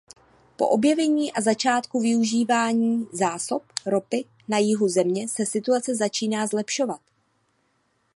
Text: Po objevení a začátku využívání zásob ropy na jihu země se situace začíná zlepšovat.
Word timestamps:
Po 0.57 0.67
objevení 0.69 1.33
a 1.33 1.41
začátku 1.41 2.01
využívání 2.01 3.07
zásob 3.11 3.63
ropy 3.85 4.25
na 4.47 4.57
jihu 4.57 4.87
země 4.89 5.27
se 5.29 5.45
situace 5.45 5.95
začíná 5.95 6.47
zlepšovat. 6.47 7.01